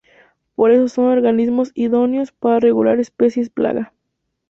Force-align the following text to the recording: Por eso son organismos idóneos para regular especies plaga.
Por 0.55 0.71
eso 0.71 0.87
son 0.87 1.05
organismos 1.11 1.69
idóneos 1.75 2.31
para 2.31 2.59
regular 2.59 2.99
especies 2.99 3.51
plaga. 3.51 3.93